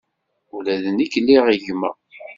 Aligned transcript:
Ula 0.55 0.75
d 0.83 0.85
nekk 0.97 1.13
liɣ 1.25 1.45
gma. 1.65 1.91